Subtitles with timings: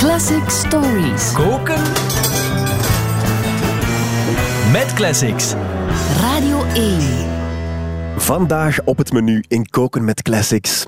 [0.00, 1.32] Classic Stories.
[1.32, 1.82] Koken
[4.72, 5.54] met classics.
[6.20, 7.00] Radio 1.
[8.16, 10.86] Vandaag op het menu in Koken met Classics.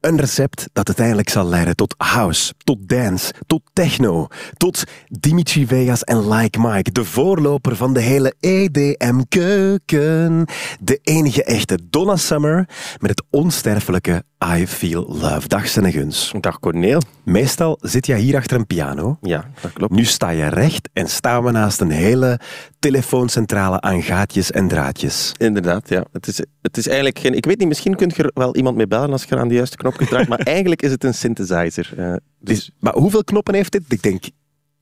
[0.00, 6.04] Een recept dat uiteindelijk zal leiden tot house, tot dance, tot techno, tot Dimitri Vegas
[6.04, 10.46] en Like Mike, de voorloper van de hele EDM-keuken.
[10.80, 12.68] De enige echte Donna Summer
[12.98, 15.48] met het onsterfelijke I Feel Love.
[15.48, 16.32] Dag Senneguns.
[16.40, 17.00] Dag Corneel.
[17.22, 19.18] Meestal zit jij hier achter een piano.
[19.20, 19.92] Ja, dat klopt.
[19.92, 22.40] Nu sta je recht en staan we naast een hele
[22.78, 25.32] telefooncentrale aan gaatjes en draadjes.
[25.36, 26.04] Inderdaad, ja.
[26.12, 27.34] Het is, het is eigenlijk geen...
[27.34, 29.54] Ik weet niet, misschien kunt je er wel iemand mee bellen als je aan de
[29.54, 31.92] juiste knopje draait, maar eigenlijk is het een synthesizer.
[31.98, 33.82] Uh, dus, maar hoeveel knoppen heeft dit?
[33.88, 34.24] Ik denk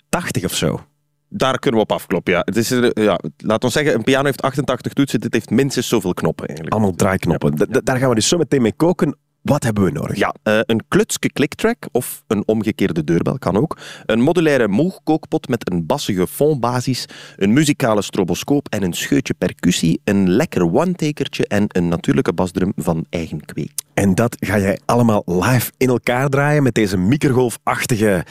[0.08, 0.80] 80 of zo.
[1.28, 2.42] Daar kunnen we op afkloppen, ja.
[2.44, 6.14] Het is, ja laat ons zeggen, een piano heeft 88 toetsen, dit heeft minstens zoveel
[6.14, 6.76] knoppen eigenlijk.
[6.76, 7.54] Allemaal draaiknoppen.
[7.56, 7.80] Ja.
[7.84, 9.16] Daar gaan we dus zo meteen mee koken.
[9.42, 10.16] Wat hebben we nodig?
[10.16, 13.78] Ja, uh, een klutske clicktrack of een omgekeerde deurbel kan ook.
[14.06, 20.28] Een modulaire moogkookpot met een bassige fondbasis, een muzikale stroboscoop en een scheutje percussie, een
[20.30, 23.72] lekker one-takertje en een natuurlijke basdrum van eigen kweek.
[23.94, 28.24] En dat ga jij allemaal live in elkaar draaien met deze microgolfachtige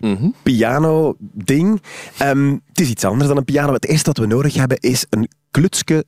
[0.00, 0.28] Mhm.
[0.42, 1.82] piano-ding.
[2.22, 3.72] Um, het is iets anders dan een piano.
[3.72, 6.04] Het eerste wat we nodig hebben is een klutske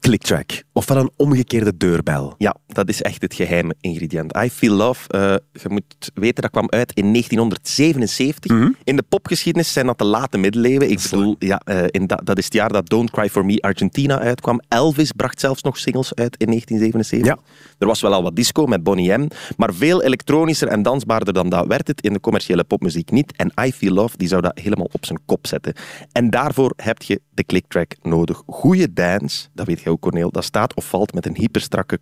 [0.00, 0.62] clicktrack.
[0.72, 2.34] Ofwel een omgekeerde deurbel.
[2.38, 4.36] Ja, dat is echt het geheime ingrediënt.
[4.36, 8.50] I Feel Love, uh, je moet weten, dat kwam uit in 1977.
[8.50, 8.70] Mhm.
[8.84, 10.90] In de popgeschiedenis zijn dat de late middeleeuwen.
[10.90, 13.60] Ik bedoel, ja, uh, in dat, dat is het jaar dat Don't Cry For Me
[13.60, 14.60] Argentina uitkwam.
[14.68, 17.34] Elvis bracht zelfs nog singles uit in 1977.
[17.34, 17.38] Ja.
[17.78, 21.48] Er was wel al wat disco met Bonnie M, maar veel elektronischer en dansbaarder dan
[21.48, 23.32] dat werd het in de commerciële popmuziek niet.
[23.36, 25.74] En I Feel Love die zou dat helemaal op zijn kop zetten.
[26.12, 28.42] En daarvoor heb je de clicktrack nodig.
[28.46, 31.98] Goeie dance, dat weet je ook Corneel, dat staat of valt met een hyperstrakke,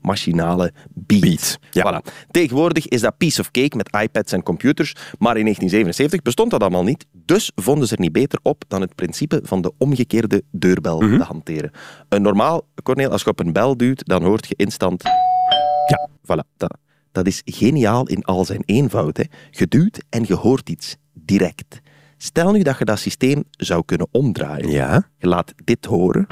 [0.00, 1.20] quasi-machinale beat.
[1.20, 2.00] Beat, ja.
[2.02, 2.12] Voilà.
[2.30, 6.60] Tegenwoordig is dat piece of cake met iPads en computers, maar in 1977 bestond dat
[6.60, 10.42] allemaal niet, dus vonden ze er niet beter op dan het principe van de omgekeerde
[10.50, 11.16] deurbel Mhm.
[11.18, 11.70] te hanteren.
[12.08, 15.02] Een normaal, Corneel, als je op een bel duwt, dan hoort je instant...
[15.86, 16.08] Ja.
[16.22, 16.76] Voilà, dat,
[17.12, 19.16] dat is geniaal in al zijn eenvoud.
[19.16, 19.22] Hè.
[19.50, 21.80] Je duwt en je hoort iets direct.
[22.16, 24.70] Stel nu dat je dat systeem zou kunnen omdraaien.
[24.70, 25.08] Ja.
[25.18, 26.26] Je laat dit horen.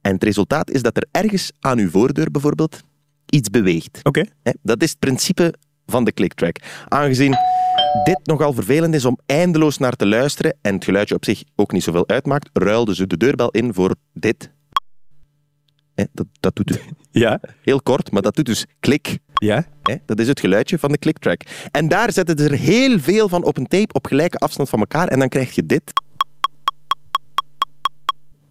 [0.00, 2.80] En het resultaat is dat er ergens aan uw voordeur bijvoorbeeld
[3.26, 4.00] iets beweegt.
[4.02, 4.24] Oké.
[4.62, 5.54] Dat is het principe
[5.86, 6.56] van de clicktrack.
[6.88, 7.36] Aangezien
[8.04, 11.72] dit nogal vervelend is om eindeloos naar te luisteren en het geluidje op zich ook
[11.72, 14.50] niet zoveel uitmaakt, ruilden ze de deurbel in voor dit.
[16.12, 16.78] Dat, dat doet dus
[17.22, 17.40] Ja.
[17.62, 19.18] heel kort, maar dat doet dus klik.
[19.34, 19.64] Ja.
[20.06, 21.42] Dat is het geluidje van de clicktrack.
[21.70, 24.78] En daar zetten ze er heel veel van op een tape op gelijke afstand van
[24.78, 25.92] elkaar en dan krijg je dit.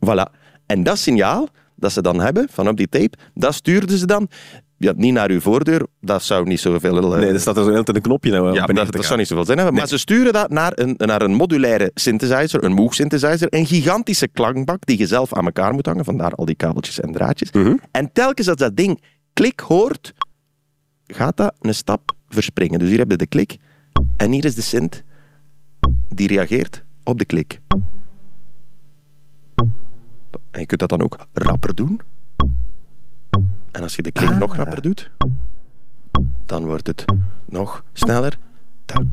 [0.05, 0.38] Voilà.
[0.71, 4.29] En dat signaal dat ze dan hebben van op die tape, dat stuurden ze dan
[4.77, 5.87] ja, niet naar uw voordeur.
[6.01, 7.13] Dat zou niet zoveel...
[7.13, 9.27] eh, Nee, er staat er zo heel tijd een knopje nou ja, dat, zou niet
[9.27, 9.75] zoveel zin hebben.
[9.75, 14.27] Maar ze sturen dat naar een, naar een modulaire synthesizer, een Moog synthesizer, een gigantische
[14.27, 17.51] klankbak die je zelf aan elkaar moet hangen, vandaar al die kabeltjes en draadjes.
[17.51, 17.75] Mhm.
[17.91, 19.01] En telkens als dat ding
[19.33, 20.13] klik hoort,
[21.07, 22.79] gaat dat een stap verspringen.
[22.79, 23.57] Dus hier heb je de klik
[24.17, 25.03] en hier is de synth
[26.09, 27.59] die reageert op de klik.
[30.59, 32.01] En je kunt dat dan ook rapper doen.
[33.71, 34.37] En als je de klik Ah.
[34.37, 35.11] nog rapper doet,
[36.45, 37.05] dan wordt het
[37.45, 38.37] nog sneller.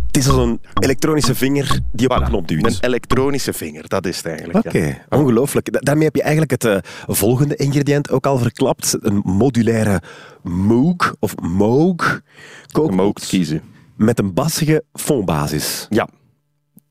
[0.07, 2.65] Het is als een elektronische vinger die op een knop duwt.
[2.67, 4.67] Een elektronische vinger, dat is het eigenlijk.
[4.67, 4.97] Oké, ja.
[5.09, 5.73] ongelooflijk.
[5.73, 6.77] Da- Daarmee heb je eigenlijk het eh,
[7.07, 8.97] volgende ingrediënt ook al verklapt.
[9.01, 10.03] Een modulaire
[10.43, 12.21] Moog of Moog
[12.73, 13.63] ook kiezen.
[13.97, 15.87] met een bassige fondbasis.
[15.91, 16.09] Ja.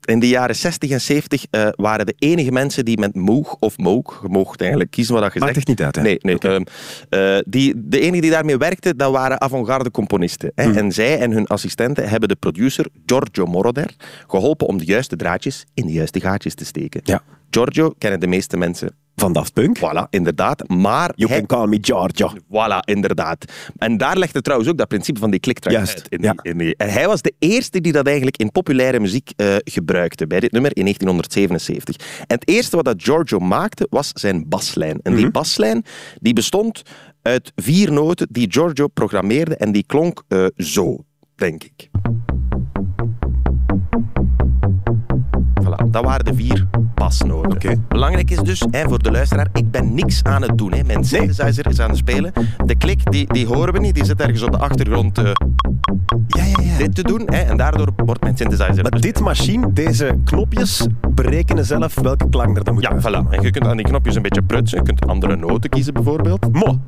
[0.06, 3.78] In de jaren 60 en 70 eh, waren de enige mensen die met Moog of
[3.78, 5.56] Moog, je mocht eigenlijk kiezen wat je Maakt zegt.
[5.56, 6.02] echt niet uit, hè?
[6.02, 6.38] Nee, nee.
[6.38, 6.62] ehm,
[7.08, 10.52] eh, die, de enige die daarmee werkten, dat waren avant-garde componisten.
[10.54, 10.64] Hè.
[10.64, 10.76] Hmm.
[10.76, 13.94] En zij en hun assistenten hebben de producer Giorgio Moroder
[14.28, 17.00] geholpen om de juiste draadjes in de juiste gaatjes te steken.
[17.04, 17.22] Ja.
[17.50, 18.96] Giorgio kennen de meeste mensen.
[19.18, 19.78] Van Daft Punk.
[19.78, 20.68] Voilà, inderdaad.
[20.68, 22.30] Maar You hij- can call me Giorgio.
[22.48, 23.52] Voilà, inderdaad.
[23.76, 26.06] En daar legde trouwens ook dat principe van die clicktrack uit.
[26.08, 26.32] In ja.
[26.32, 29.56] die, in die- En hij was de eerste die dat eigenlijk in populaire muziek eh,
[29.64, 31.96] gebruikte, bij dit nummer in 1977.
[32.18, 35.00] En het eerste wat dat Giorgio maakte, was zijn baslijn.
[35.02, 35.84] En die baslijn
[36.20, 36.82] die bestond
[37.22, 41.04] uit vier noten die Giorgio programmeerde en die klonk eh, zo,
[41.34, 41.90] denk ik.
[45.90, 47.52] Dat waren de vier basnoten.
[47.52, 47.74] Oké.
[47.88, 50.72] Belangrijk is dus, hè, voor de luisteraar, ik ben niks aan het doen.
[50.72, 50.84] Hè.
[50.84, 52.32] Mijn synthesizer is aan het spelen.
[52.66, 55.24] De klik, die, die horen we niet, die zit ergens op de achtergrond eh,
[56.26, 56.78] Ja, ja, ja.
[56.78, 57.22] dit te doen.
[57.26, 58.82] Hè, en daardoor wordt mijn synthesizer...
[58.82, 63.30] Maar dit machine, deze knopjes, berekenen zelf welke klank er dan moet Ja, voilà.
[63.30, 64.78] En je kunt aan die knopjes een beetje prutsen.
[64.78, 66.52] Je kunt andere noten kiezen bijvoorbeeld.
[66.52, 66.78] Mo.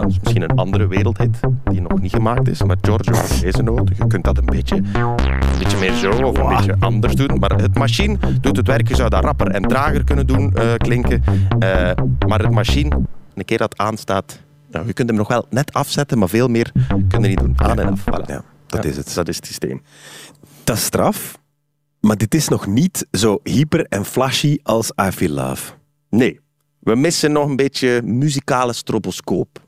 [0.00, 2.62] Misschien een andere wereldhit die nog niet gemaakt is.
[2.62, 3.88] Maar Giorgio noot.
[3.96, 7.38] Je kunt dat een beetje, een beetje meer zo of een beetje anders doen.
[7.38, 8.88] Maar het machine doet het werk.
[8.88, 11.22] Je zou dat rapper en trager kunnen doen eh, klinken.
[11.58, 11.90] Eh,
[12.26, 13.00] maar het machine,
[13.34, 14.38] een keer dat aanstaat,
[14.70, 16.72] nou, je kunt hem nog wel net afzetten, maar veel meer
[17.08, 17.54] kun je niet doen.
[17.56, 18.00] Aan en af.
[18.00, 18.26] Voilà.
[18.26, 19.14] Ja, dat is het.
[19.14, 19.82] Dat is het systeem.
[20.64, 21.38] Dat is straf,
[22.00, 25.72] maar dit is nog niet zo hyper en flashy als I Feel Love.
[26.10, 26.40] Nee,
[26.78, 29.61] we missen nog een beetje muzikale stroboscoop.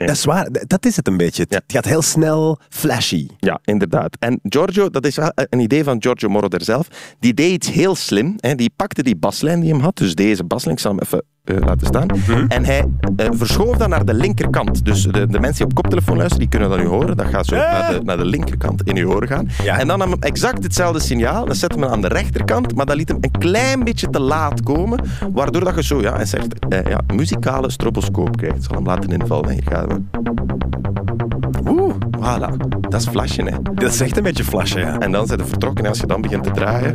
[0.00, 0.06] Ja.
[0.06, 1.42] Dat is waar, dat is het een beetje.
[1.42, 1.60] Het Ja.
[1.66, 3.26] gaat heel snel flashy.
[3.38, 4.16] Ja, inderdaad.
[4.18, 6.88] En Giorgio, dat is een idee van Giorgio Moroder zelf.
[7.18, 8.34] Die deed iets heel slim.
[8.36, 8.54] Hè.
[8.54, 11.22] Die pakte die baslijn die hem had, dus deze baslijn, ik zal hem even
[11.54, 12.08] eh, laten staan.
[12.48, 12.84] En hij
[13.16, 14.84] eh, verschoof dat naar de linkerkant.
[14.84, 17.16] Dus de, de mensen die op koptelefoon luisteren, die kunnen dat nu horen.
[17.16, 19.48] Dat gaat zo naar, de, naar de linkerkant in uw oren gaan.
[19.62, 19.78] Ja.
[19.78, 21.44] En dan nam hem exact hetzelfde signaal.
[21.44, 24.62] Dan zette hem aan de rechterkant, maar dat liet hem een klein beetje te laat
[24.62, 25.00] komen.
[25.32, 28.56] Waardoor dat je zo, ja, hij zegt, eh, ja, muzikale stroboscoop krijgt.
[28.56, 29.50] Ik zal hem laten invallen.
[29.50, 30.00] Hier gaan we.
[31.70, 32.78] Oeh, voilà.
[32.80, 33.56] Dat is flashen, hè.
[33.74, 34.98] Dat is echt een beetje flashy, ja.
[34.98, 36.94] En dan zijn ze vertrokken en als je dan begint te draaien.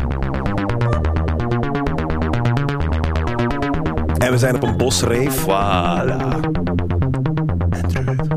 [4.25, 5.43] En we zijn op een bosreef.
[5.43, 5.99] Voilà.
[7.69, 8.27] En terug.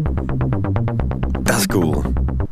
[1.43, 2.03] Dat is cool.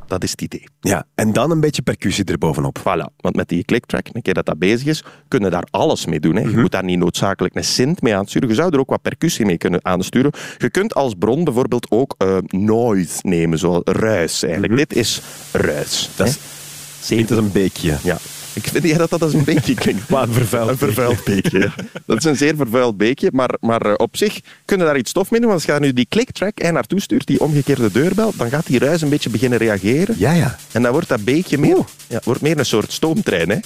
[0.06, 0.68] Dat is het idee.
[0.80, 2.78] Ja, en dan een beetje percussie erbovenop.
[2.78, 3.14] Voilà.
[3.16, 6.20] Want met die clicktrack, een keer dat dat bezig is, kun je daar alles mee
[6.20, 6.36] doen.
[6.36, 6.42] Hè.
[6.42, 6.50] Mhm.
[6.50, 8.48] Je moet daar niet noodzakelijk een synth mee aansturen.
[8.48, 10.32] Je zou er ook wat percussie mee kunnen aansturen.
[10.58, 14.76] Je kunt als bron bijvoorbeeld ook eh, noise nemen, zo ruis eigenlijk.
[14.76, 15.20] Dit is
[15.52, 16.10] ruis.
[16.16, 16.26] Dat
[17.06, 17.14] hè.
[17.14, 17.96] is, een beekje.
[18.02, 18.18] Ja.
[18.56, 20.08] Ik vind jij dat dat als een beetje klinkt.
[20.08, 21.58] Maar een vervuild Een vervuild beekje.
[21.58, 21.74] ja.
[22.06, 25.30] Dat is een zeer vervuild beekje, maar, maar eh, op zich kunnen daar iets stof
[25.30, 25.48] mee doen.
[25.48, 28.66] Want als je daar nu die clicktrack en naartoe stuurt, die omgekeerde deurbel, dan gaat
[28.66, 30.14] die ruis een beetje beginnen reageren.
[30.18, 30.56] Ja, ja.
[30.72, 33.50] En dan wordt dat beekje meer, ja, wordt meer een soort stoomtrein.
[33.50, 33.58] Hè?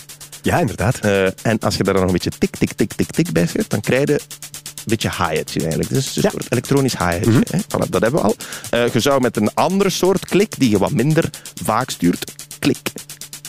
[0.43, 0.99] Ja, inderdaad.
[0.99, 3.47] Eh, en als je daar dan nog een beetje tik, tik, tik, tik, tik bij
[3.47, 4.21] zet, dan krijg je een
[4.87, 5.89] beetje hi-hatje eigenlijk.
[5.89, 6.31] Dus een Ja.
[6.31, 7.31] soort elektronisch hi-hatje.
[7.51, 7.59] hè.
[7.59, 8.37] Voilà, dat hebben we al.
[8.71, 11.31] Eh, je zou met een andere soort klik, die je wat minder
[11.65, 12.79] vaak stuurt, klik,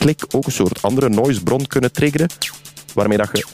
[0.01, 2.27] klik, ook een soort andere noisebron kunnen triggeren,
[2.93, 3.45] waarmee dat je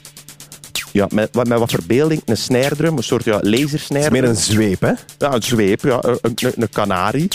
[0.91, 4.11] ja, met, wat- met wat verbeelding een snare drum, een soort ja, lasersnare.
[4.11, 4.91] Meer een zweep, hè?
[5.17, 7.27] Ja, een zweep, ja, een, een, een kanarie.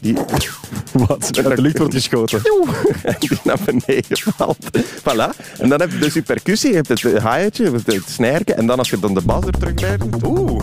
[0.00, 0.14] Die,
[1.06, 1.28] Wat?
[1.34, 2.42] De lucht wordt geschoten.
[3.02, 4.70] en die naar beneden valt.
[5.00, 5.58] Voilà.
[5.58, 8.54] En dan heb je dus je percussie, je hebt het hi-hatje, je hebt het snijrke,
[8.54, 10.62] en dan als je dan de bas er terug bij doet, oeh,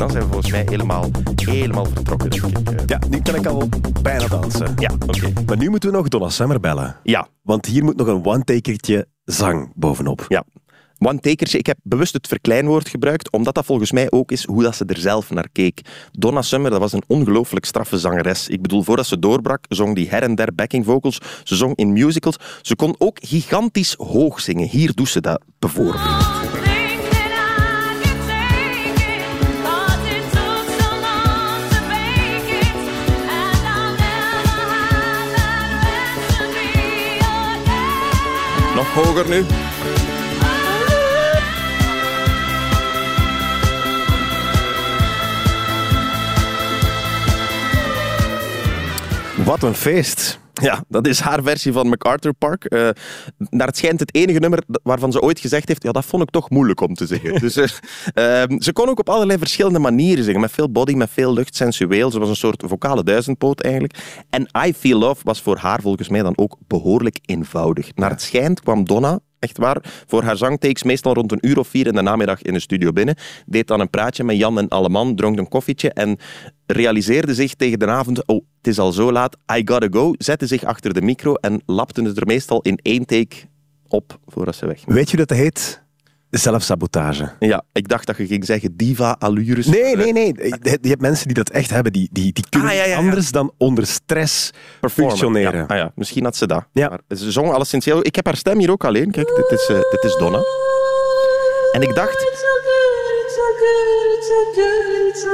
[0.00, 2.70] dan zijn we volgens mij helemaal, helemaal vertrokken, denk ik.
[2.70, 3.68] Eh, Ja, nu kan ik al
[4.02, 4.72] bijna dansen.
[4.76, 5.32] Ja, oké.
[5.46, 6.96] Maar nu moeten we nog Donna Summer bellen.
[7.02, 10.24] Ja, Want hier moet nog een one-takertje zang bovenop.
[10.28, 10.44] ja.
[10.98, 14.76] One-takertje, ik heb bewust het verkleinwoord gebruikt, omdat dat volgens mij ook is hoe dat
[14.76, 15.80] ze er zelf naar keek.
[16.12, 18.48] Donna Summer, dat was een ongelooflijk straffe zangeres.
[18.48, 21.18] Ik bedoel, voordat ze doorbrak, zong die her en der backing vocals.
[21.44, 22.36] Ze zong in musicals.
[22.62, 24.68] Ze kon ook gigantisch hoog zingen.
[24.68, 26.39] Hier doet ze dat bijvoorbeeld.
[38.80, 39.44] Nog hoger nu.
[49.44, 50.39] Wat een feest.
[50.60, 52.64] Ja, dat is haar versie van MacArthur Park.
[52.64, 52.88] Eh,
[53.38, 56.30] naar het schijnt het enige nummer waarvan ze ooit gezegd heeft, ja, dat vond ik
[56.30, 57.40] toch moeilijk om te zingen.
[57.40, 57.68] dus, eh,
[58.42, 60.40] ehm, ze kon ook op allerlei verschillende manieren zingen.
[60.40, 62.10] Met veel body, met veel lucht, sensueel.
[62.10, 63.98] Ze was een soort vocale duizendpoot eigenlijk.
[64.30, 67.94] En I Feel Love was voor haar volgens mij dan ook behoorlijk eenvoudig.
[67.94, 71.68] Naar het schijnt kwam Donna echt waar, voor haar zangtakes meestal rond een uur of
[71.68, 73.16] vier in de namiddag in de studio binnen.
[73.46, 76.18] Deed dan een praatje met Jan en Alleman, dronk een koffietje en
[76.66, 80.46] realiseerde zich tegen de avond, oh, het is al zo laat, I gotta go, zette
[80.46, 83.36] zich achter de micro en lapte het er meestal in één take
[83.88, 84.82] op voordat ze weg.
[84.86, 85.82] Weet je dat heet?
[86.30, 87.30] Zelfsabotage.
[87.38, 89.66] Ja, ik dacht dat je ging zeggen diva allures.
[89.66, 90.32] Nee, nee, nee.
[90.82, 91.92] Je hebt mensen die dat echt hebben.
[91.92, 92.96] Die, die, die kunnen Ah, ja, ja, ja.
[92.96, 95.10] anders dan onder stress Performen.
[95.16, 95.66] functioneren.
[95.66, 96.64] Ah ja, misschien had ze dat.
[96.72, 96.88] Ja.
[96.88, 98.06] Maar ze zong alleszins heel...
[98.06, 99.10] Ik heb haar stem hier ook alleen.
[99.10, 100.40] Kijk, dit is, eh, dit is Donna.
[101.72, 102.26] En ik dacht,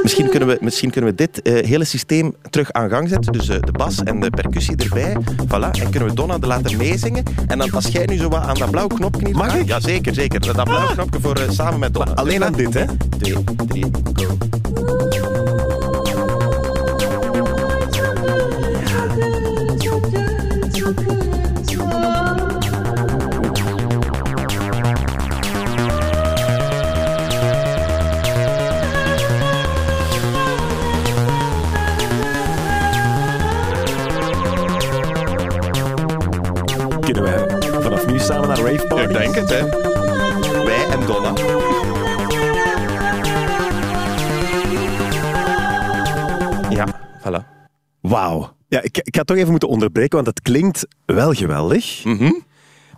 [0.02, 3.33] Misschien kunnen we, misschien kunnen we dit eh, hele systeem terug aan gang zetten.
[3.33, 5.16] Dus eh, de bas en de percussie erbij.
[5.47, 5.80] Voilà.
[5.80, 7.25] En kunnen we Donna de laten meezingen.
[7.47, 9.66] En dan als jij nu zo wat aan dat blauw knopje niet Mag ik?
[9.66, 10.40] Ja, zeker, zeker.
[10.40, 12.12] Dat blauw knopje voor eh, samen met Donna.
[12.14, 12.85] Alleen aan dit, hè?
[13.18, 15.36] Twee, drie, go.
[37.12, 39.06] Kunnen wij vanaf nu samen naar rave parties?
[39.06, 39.68] Ik denk het, hè.
[40.64, 41.32] Wij en Donna.
[46.70, 46.86] Ja,
[47.22, 47.44] hallo.
[48.00, 48.56] Wauw.
[48.68, 52.04] Ja, ik, ik ga toch even moeten onderbreken, want dat klinkt wel geweldig.
[52.04, 52.32] Mhm.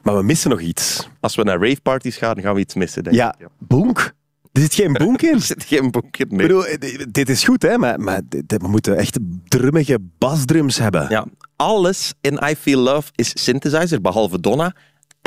[0.02, 1.08] Maar we missen nog iets.
[1.20, 3.22] Als we naar raveparties gaan, gaan we iets missen, denk ik.
[3.22, 3.34] Ja.
[3.58, 4.14] Boonk.
[4.58, 5.34] Er zit geen bonk in.
[5.38, 6.18] Er zit geen in.
[6.18, 6.46] Ik nee.
[6.46, 11.06] bedoel, eh, dit is goed, hè, maar, maar dit- we moeten echt drummige basdrums hebben.
[11.08, 14.74] Ja, alles in I Feel Love is synthesizer, behalve Donna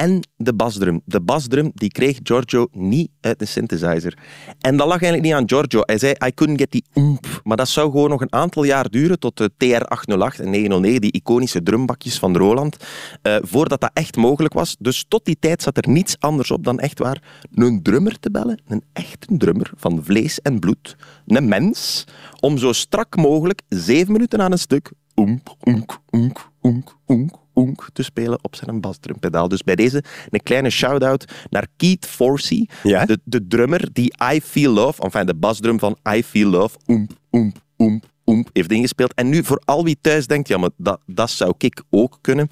[0.02, 1.02] en de basdrum.
[1.06, 4.18] De basdrum die kreeg Giorgio niet uit de synthesizer.
[4.60, 5.82] En dat lag eigenlijk niet aan Giorgio.
[5.86, 7.42] Hij zei, I couldn't get die oomp.
[7.44, 11.12] Maar dat zou gewoon nog een aantal jaar duren, tot de TR-808 en 909, die
[11.12, 12.78] iconische drumbakjes van Roland,
[13.22, 14.76] eh, voordat dat echt mogelijk was.
[14.80, 18.32] Dus tot die tijd zat er niets anders op dan echt waar een drummer te
[18.32, 22.08] bellen, een echte drummer van vlees en bloed, een mens,
[22.40, 27.88] om zo strak mogelijk zeven minuten aan een stuk oemp, oenk, oenk, oenk, oenk, oenk
[27.94, 29.48] te spelen op zijn basdrumpedaal.
[29.48, 33.06] Dus bij deze een kleine shout-out naar Keith Forsey, Ja?
[33.06, 37.12] de, de drummer die I Feel Love, enfin de basdrum van I Feel Love, oemp,
[37.32, 39.14] oemp, oemp, oemp, heeft ingespeeld.
[39.14, 42.50] En nu voor al wie thuis denkt, ja, maar dat, dat zou ik ook kunnen.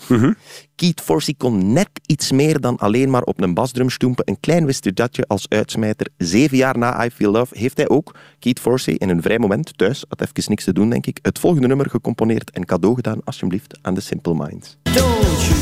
[0.75, 4.27] Keith Forsey kon net iets meer dan alleen maar op een basdrum stoempen.
[4.27, 6.07] Een klein wisterdutje als uitsmijter.
[6.17, 9.77] Zeven jaar na I Feel Love heeft hij ook, Keith Forsey, in een vrij moment
[9.77, 13.19] thuis, had even niks te doen, denk ik, het volgende nummer gecomponeerd en cadeau gedaan,
[13.23, 14.77] alsjeblieft, aan de Simple Minds.
[14.83, 15.59] Don't you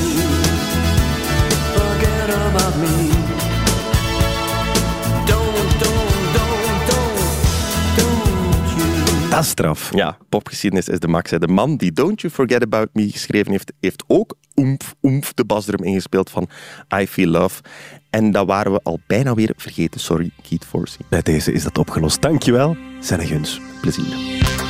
[1.73, 3.16] forget about me.
[9.37, 9.91] Dat is straf.
[9.93, 11.31] Ja, popgeschiedenis is de max.
[11.31, 11.39] hè.
[11.39, 15.45] De man die Don't You Forget About Me geschreven heeft, heeft ook oemf, oemf de
[15.45, 16.49] basdrum ingespeeld van
[16.99, 17.61] I Feel Love.
[18.09, 19.99] En dat waren we al bijna weer vergeten.
[19.99, 21.05] Sorry, Keith Forsey.
[21.09, 22.21] Bij deze is dat opgelost.
[22.21, 23.61] Dankjewel, Senneguns.
[23.81, 24.66] Plezier.